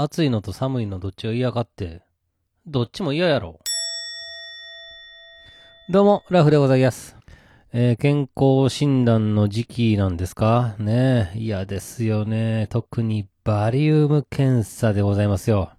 [0.00, 2.02] 暑いのと寒いのどっちが嫌かって、
[2.68, 3.58] どっちも嫌やろ。
[5.88, 7.16] どうも、ラフでございます。
[7.72, 10.76] えー健康診断の時期なんですか？
[10.78, 12.68] ねえ、嫌ですよね。
[12.70, 15.72] 特にバリウム検査でございますよ。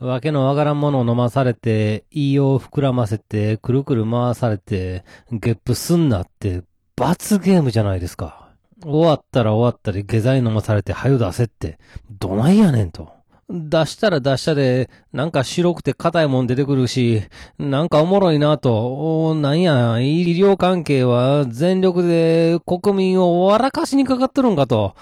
[0.00, 6.64] わけのわからんものを飲まされて、胃を膨らませて、くるくる回されて、ゲップすんなって、
[6.96, 8.48] 罰ゲームじゃないですか。
[8.82, 11.78] 終わったら終わったり、下剤飲まされて、はよ出せって、
[12.10, 13.19] どないやねんと。
[13.50, 17.22] 出したら出したで、なんか白くて硬いもん出てくるし、
[17.58, 24.94] なんかおもろいなと、おなんや、医療関係は全力で国民を笑かしにかかっとるんかと、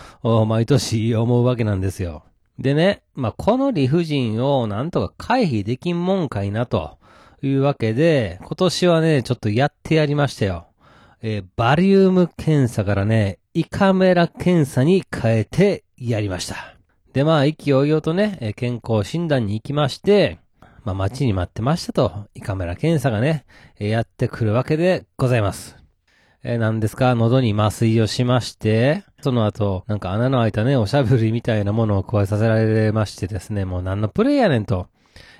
[0.46, 2.24] 毎年思うわけなんですよ。
[2.58, 6.98] でね、まあ、この理不尽をなんとか回避できんもんかいなと
[7.42, 10.66] いうわけで、今年はね、ちょっとやってやりましたよ。
[11.20, 16.77] えーバリウム検査からね、胃カメラ検査に変えてやりました。
[17.12, 20.38] で、まあ、意気揚々とね、健康診断に行きまして、
[20.84, 23.44] まあ、待ちに待ってましたと、胃カメラ検査がね、
[23.78, 25.76] やってくるわけでございます。
[26.44, 34.86] えー、何ですか喉に麻酔をしまして、その後、なんか穴の開いたね、おしゃぶりみたいなものを加えさせられましてですね、もう何のプレイやねんと、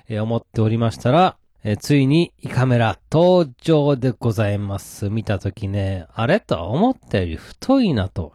[0.09, 5.09] えー思っておりましたら、えーついに胃カメラ登場でございます。
[5.09, 6.41] 見たときね、あれ？
[6.41, 8.33] と思ったより太いなと。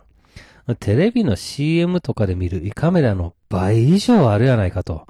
[0.78, 5.06] テレビの CM とかで見る胃カメラの倍以上あるやないかと、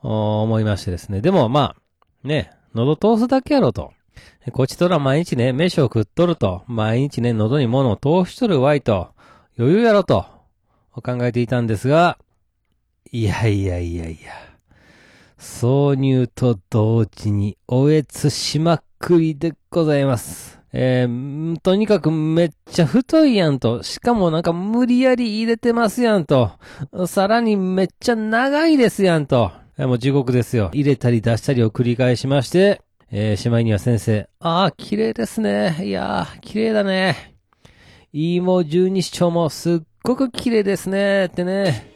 [0.00, 1.20] 思いましてですね。
[1.20, 3.92] でもまあ、ね、喉通すだけやろと。
[4.52, 9.10] こちとら毎日ね、飯を食っとると、毎日ね、喉に物を通しとるわいと、
[9.58, 10.26] 余裕やろと、
[10.92, 12.18] 考えていたんですが、
[13.10, 14.32] いやいやいやいや。
[15.38, 20.57] 挿入と同時に、おえつしまくりでございます。
[20.72, 23.82] えーとにかくめっちゃ太いやんと。
[23.82, 26.52] しかもなんか無理やり入れてますやんと。
[27.06, 29.50] さらにめっちゃ長いですやんと。
[29.78, 30.70] えーもう地獄ですよ。
[30.74, 35.78] 入れたり出したりを繰り返しまして、えーしまいには先生、ああ、綺麗ですね。
[35.82, 37.34] いやー、綺麗だね。
[38.12, 41.26] いいも十二指腸もすっごく綺麗ですね。
[41.26, 41.92] ってね、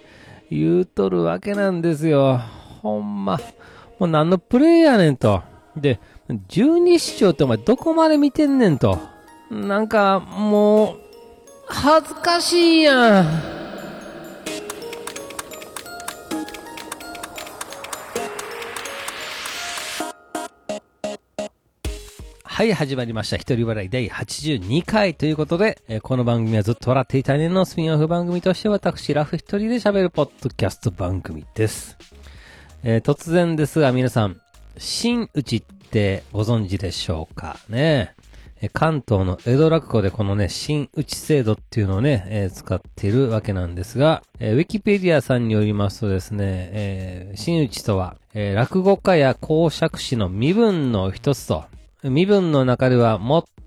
[0.50, 2.40] 言うとるわけなんですよ。
[2.82, 3.38] ほんま。
[3.98, 5.42] もう何のプレイやねんと。
[5.76, 6.00] で、
[6.48, 8.98] 十二指腸ってお前どこまで見てんねんと。
[9.50, 10.98] なんか、もう、
[11.66, 13.62] 恥ずかしいやん。
[22.62, 23.38] はい、始まりました。
[23.38, 31.96] 一人笑い第82回ということで、えーこの番組はずっと笑っていたねのスピンオフ番組として私、ラフ一人で喋るポッドキャスト番組です。
[32.84, 34.40] えー突然ですが皆さん、
[34.78, 37.58] 新内ってご存知でしょうか？
[37.68, 38.14] ね。
[38.72, 51.64] 関東の江戸落語でこのね、新内制度っていうのをね、えー使っているわけなんですが、えーウィキペディアさんによりますとですね、えー新内とは、えー落語家や講釈師の身分の一つと、
[52.04, 53.20] 身分の中では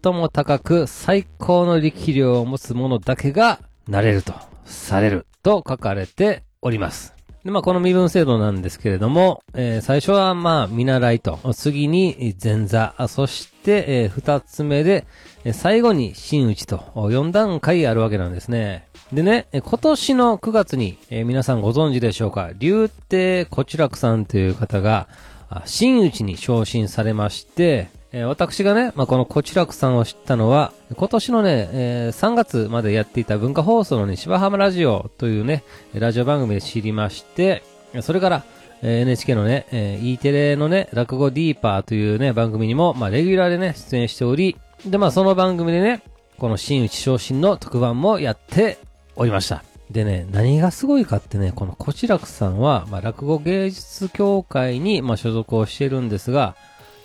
[0.04, 3.60] 最も高く最高の力量を持つ者だけが
[3.90, 4.34] なれると、
[4.64, 7.15] されると書かれております。
[7.46, 15.06] で、まあ、この身分制度なんですけれども、えー最初はまあ、見習いと、次に前座、そして、えー二つ目で、
[15.54, 18.88] 最後に真打ちと、4段階あるわけなんですね。
[19.14, 25.08] でね、今年の9月に、えー皆さんご存知でしょうか、竜亭小痴楽さんという方が、
[25.48, 37.62] あ真打ちに昇進されまして、えー私がね、まあ、この小痴楽さんを知ったのは、今年のね、えー3月までやっていた文化放送のね、芝浜ラジオというね、ラジオ番組で知りまして、
[38.02, 38.44] それから、
[38.82, 44.56] えー NHK のね、えー E テレのね、落語ディーパーというね、番組にも、まあ、レギュラーでね、出演しており、
[44.86, 46.02] で、まあ、その番組でね、
[46.38, 48.78] この真打ち昇進の特番もやって
[49.18, 49.62] おりました。
[49.92, 56.56] でね、何がすごいかってね、この小痴楽さんは、まあ、落語芸術協会に、まあ、所属をしているんですが、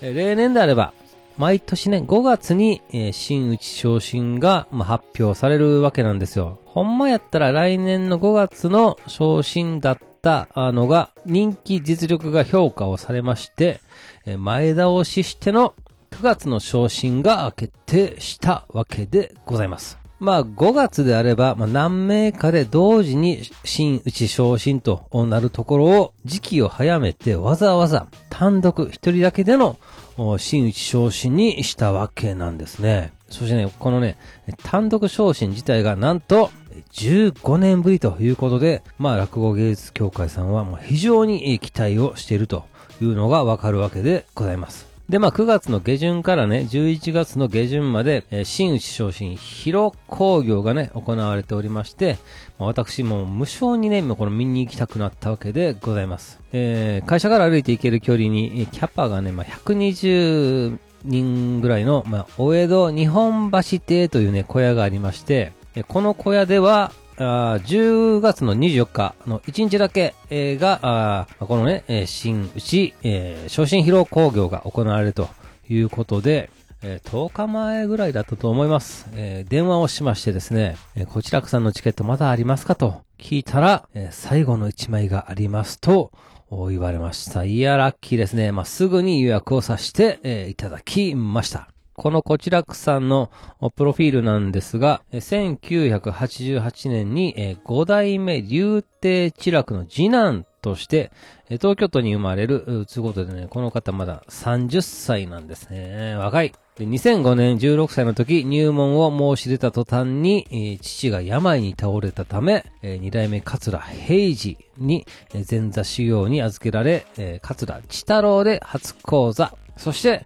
[0.03, 0.95] えー例年であれば、
[1.37, 6.59] 毎年ね、5月に、えー新内昇進が、まあ、発表されるわけなんですよ。
[6.65, 13.81] ほんまやったら来年の5月の昇進だったのが、人気実力が評価をされまして、
[14.27, 15.75] えー前倒ししての
[16.11, 20.01] 9月の昇進が決定したわけでございます。
[20.19, 29.79] まあ5月であれば、まあ何名かで同時に新内昇進となるところを時期を早めてわざわざ単独一人だけでの
[30.23, 33.15] お新内昇進にしたわけなんですね。
[33.31, 34.19] そしてね、このね、
[34.63, 36.51] 単独昇進自体がなんと
[36.93, 42.67] 15年ぶりということで、まあ落語芸術協会さんはもう非常に期待をしていると
[43.01, 44.90] いうのがわかるわけでございます。
[45.11, 52.17] で、まあ、9月の下旬からね、11月の下旬まで、えー、新内昇進広工業がね、行われておりまして、
[52.61, 56.39] まあ、私も無償にね、この見に行きたくなったわけでございます。
[56.53, 65.53] えー、会社から歩いて行ける距離に、キャパがね、まあ、120人ぐらいの、まあ、お江戸日本橋邸というね、小屋がありまして、
[65.89, 75.29] この小屋では、あ10月の24日の1日だけ、えー、が、あこのね、えー、新内、えー、昇進披露工業が行われると
[75.69, 76.49] いうことで、
[76.83, 79.07] えー、10日前ぐらいだったと思います。
[79.13, 86.13] えー、電話をしましてですね、えー、こちらくさんのチケットまだありますかと聞いたら、えー、最後の1枚がありますと
[86.51, 87.45] 言われました。
[87.45, 88.51] いや、ラッキーですね。
[88.51, 91.69] まあ、すぐに予約をさせて、えー、いただきました。
[92.01, 93.31] このこちらくさんの
[93.77, 101.13] プロフィールなんですが、1988年に5代目竜帝知楽の次男として、
[101.51, 106.15] 東京都に生まれる、ということでね、この方まだ30歳なんですね。
[106.17, 106.55] 若い。
[106.79, 115.07] 2005年16歳の時、入門を申し出た途端に、父が病に倒れたため、二代目桂平治に
[115.51, 117.05] 前座修行に預けられ、
[117.43, 120.25] 桂千太郎で初講座、そして、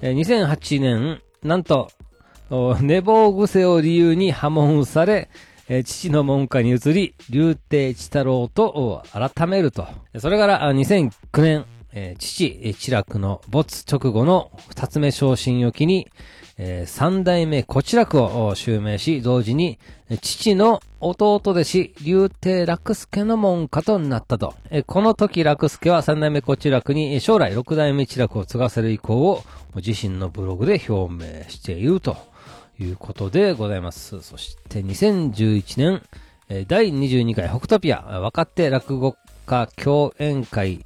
[0.00, 1.90] 2008年、なんと、
[2.80, 5.28] 寝坊癖を理由に破門され、
[5.84, 9.86] 父の門下に移り、竜亭千太郎と改めると。
[10.18, 11.10] それから2009
[11.42, 16.08] 年、え父、千楽の没直後の二つ目昇進を機に、
[16.56, 19.78] えー、三代目古知楽を襲名し、同時に、
[20.20, 24.54] 父の弟弟子、竜帝楽助の門下となったと。
[24.70, 29.42] えー、この時楽助は三代目古知楽に、将来六代目知楽を継がせる意向を
[29.76, 32.16] 自身のブログで表明していると
[32.78, 34.20] いうことでございます。
[34.20, 39.16] そして2011年、第22回北トピア若手落語
[39.46, 40.84] 家共演会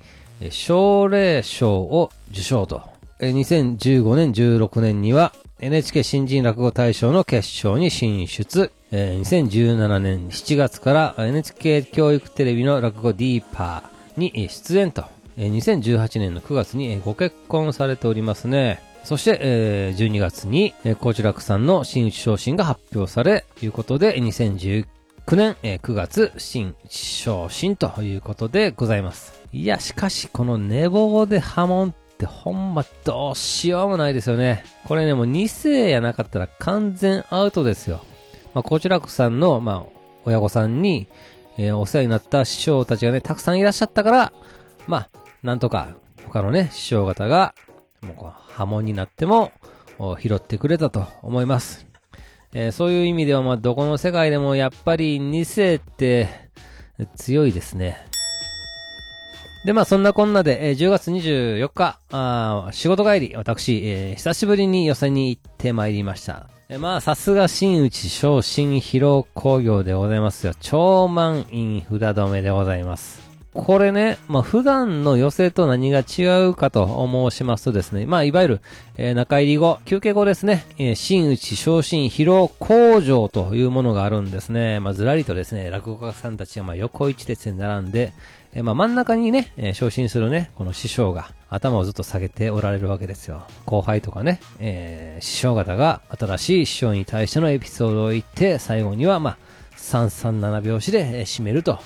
[0.50, 2.82] 奨励賞を受賞と。
[3.20, 8.72] 2015年16年には NHK 新人落語大賞の決勝に進出。
[8.90, 15.04] え、2017年7月から NHK 教育テレビの落語ディーパーに出演と。
[15.36, 18.82] え、2018年の9月にご結婚されておりますね。
[19.04, 24.86] そして、え、12月に、えー、コーチラクさんの新内昇進が発表され、ということで、2019
[25.26, 29.40] 9年、えー、9月、新昇進ということでございます。
[29.54, 34.66] いや、しかし、この寝坊で波紋ってほんまどうしようもないですよね。
[34.86, 38.04] これね、もう2世やなかったら完全アウトですよ。
[38.52, 41.08] まあ、こちらくさんの、まあ、親御さんに、
[41.56, 44.32] えー、お世話になった師匠たちがね、たくさんいらっしゃったから、
[44.86, 45.10] まあ、
[45.42, 45.96] なんとか、
[46.26, 47.54] 他のね、師匠方が、
[48.02, 49.52] もうこう波紋になっても、
[50.20, 51.93] 拾ってくれたと思います。
[52.54, 56.28] えー、そういう意味では、まあ、どこの世界でもやっぱり2世って
[57.16, 57.98] 強いですね。
[59.64, 66.48] で、まあそんなこんなで、えー、10月24日、あ仕事帰り、私、えー、久しぶりに寄せに行ってまいりました。
[66.68, 70.52] えー、まあさすが新内小新披露工業でございますよ。
[70.60, 73.23] 超満員札止めでございます。
[73.54, 78.60] これね、まあ普段の寄せと何が違うかと申しますとですね、まあいわゆる、
[78.96, 84.80] えー、中入り後、休憩後ですね、えー、新内昇進披露工場というものがあるんですね。
[84.80, 88.12] まあずらりとですね、落語家さんたちがま横一列に並んで、
[88.56, 93.46] えまあ、真ん中にね、え、昇進するね、この師匠が頭をずっと下げておられるわけですよ。
[93.66, 99.38] 後輩とかね、え、師匠方が新しい師匠に対してのエピソードを言って、最後には、まあ、
[99.76, 101.80] 337拍子で、締めると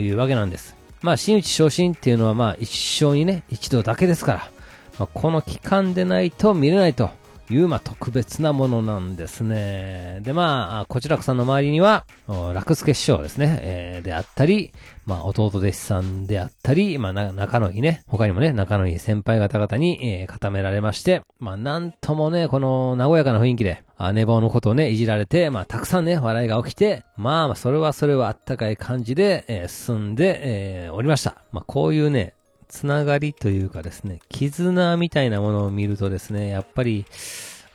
[0.00, 0.83] いうわけなんです。
[1.04, 2.70] まあ、真打ち昇進っていうのは、まあ、一
[3.04, 4.50] 生にね、一度だけですから、
[4.98, 7.10] まあ、この期間でないと見れないと
[7.50, 10.20] いう、まあ、特別なものなんですね。
[10.22, 12.06] で、まあ、こちらくさんの周りには、
[12.54, 14.72] 楽助師匠ですね、えー、であったり、
[15.04, 23.82] まあ、弟弟子さんであったり、まあ、仲のいいね、他にもね、仲のいい先輩方々に、えー、固められまして、まあ、なんともね、この、和やかな雰囲気で、
[24.12, 30.40] 寝坊のことをね、いじられて、まあ、たくさんね、笑いが起きて、まあ、それはそれはあったかい感じで、えー、進んで、
[30.84, 31.36] えー、おりました。
[31.52, 32.34] まあ、こういうね、
[32.68, 37.06] つながりというかですね、絆みたいなものを見るとですね、やっぱり、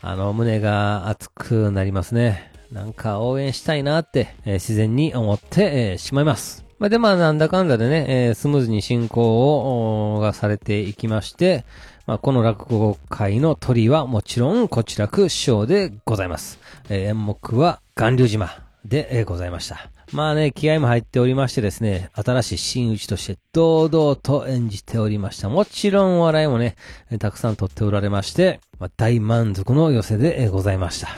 [0.02, 2.52] あの、胸が熱くなりますね。
[2.72, 6.66] なんか応援したいなって、えー、自然に思って、えー、しまいます。
[6.78, 11.66] まあ、で、まあ、なんだかんだでね、えー、スムーズに進行を、がされていきまして、
[12.06, 16.60] まあ、この落語会の鳥はもちろん、こちらく師匠でございます。
[16.90, 18.50] え、演目は、巌流島
[18.86, 19.99] で、え、ございました。
[20.12, 25.50] まあね、気合も入っておりましてですね、新しい真打ちとして堂々と演じておりました。
[25.50, 26.76] もちろん笑いもね、
[27.20, 31.10] たくさん取っておられまして、まあ、大満足の寄せでございました。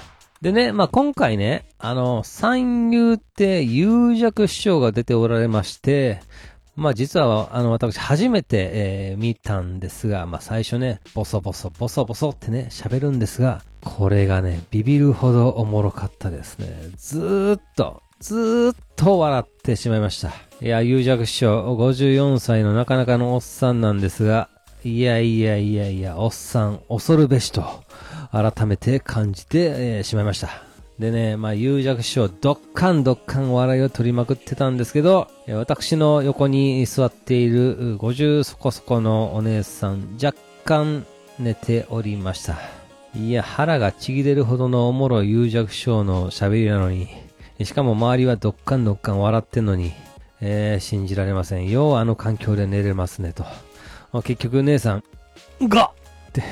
[0.41, 6.19] でね、まあ、今回ね、あの、三遊亭有弱師匠が出ておられまして、
[6.75, 16.67] まあ実は、あの、私初めて、えー見たんですが、まあ最初ね、ボソボソ、ボソボソってね、喋るんですが、これがね、ビビるほどおもろかったですね。
[16.95, 20.31] ずーっと、ずーっと笑ってしまいました。
[20.61, 24.47] いや、有弱師匠、54歳のなかなかのおっさんなんですが、
[24.83, 27.63] いやいやいやいや、おっさん、恐るべしと、
[28.31, 30.49] 改めて感じて、えーしまいました。
[30.99, 41.07] でね、まあ、有弱師匠、どっかんどっかん笑いを取りまくってたんですけど、私の横に座っている50そこそこのお姉さん、若干
[41.39, 42.59] 寝ておりました。
[43.15, 47.07] いや、腹がちぎれるほどのおもろい有弱師匠の喋りなのに、
[47.65, 49.93] しかも周りはどっかんどっかん笑ってんのに、
[50.41, 51.69] えー信じられません。
[51.69, 53.45] ようあの環境で寝れますねと。
[54.23, 55.03] 結局姉さん、
[55.67, 55.91] が
[56.29, 56.43] って、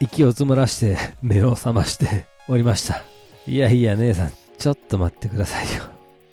[0.00, 3.02] 息を詰まらして目を覚ましておりました。
[3.46, 5.84] いやいや姉さん、ちょっと待ってくださいよ。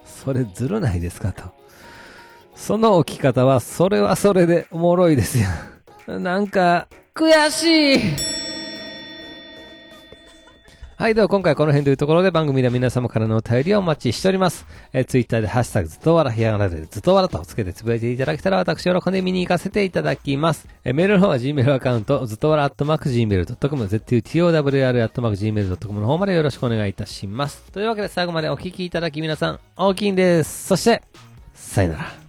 [0.05, 1.43] それずるないですかと。
[2.55, 6.19] その起き方は、それはそれでおもろいですよ。
[6.19, 8.32] なんか、悔しい
[11.03, 14.65] はい、では今回この辺というところで番組では皆様からのお便りをお待ちしております。
[14.93, 20.65] えー、ツイッターでハッシュタグずっとわらひやがなでずっとわらとつけてつぶやいていただけたら私喜んで見に行かせていただきます。
[20.85, 27.69] えーメールの方は Gmail アカウントずっとわら atmarkgmail.com zutowr アットマーク gmail.com の方までよろしくお願いいたします。
[27.73, 30.67] というわけで最後までお聞きいただき皆さん大きいんです。
[30.67, 31.03] そして、
[31.53, 32.22] さよなら。